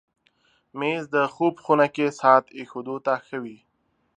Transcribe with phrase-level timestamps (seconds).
[0.79, 3.57] مېز د خوب خونه کې ساعت ایښودو ته ښه وي.